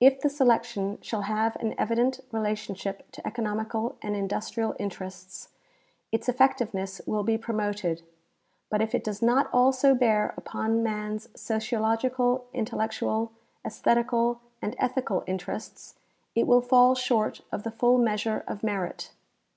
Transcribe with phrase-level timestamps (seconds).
[0.00, 5.48] K the selection shall have an evident relationship to economical and industrial interests,
[6.12, 8.02] its effectiveness will be promoted;
[8.70, 13.32] but if it does not also bear upon man's sociological, intellectual,
[13.64, 14.40] esthetical.
[14.62, 15.96] and ethical interests,
[16.36, 19.10] it will fall short of the full measure of merit.